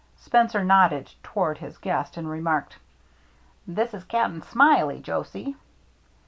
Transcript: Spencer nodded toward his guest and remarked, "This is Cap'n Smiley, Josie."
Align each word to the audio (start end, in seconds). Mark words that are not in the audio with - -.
Spencer 0.17 0.63
nodded 0.63 1.13
toward 1.21 1.59
his 1.59 1.77
guest 1.77 2.17
and 2.17 2.27
remarked, 2.27 2.79
"This 3.67 3.93
is 3.93 4.03
Cap'n 4.03 4.41
Smiley, 4.41 4.99
Josie." 4.99 5.55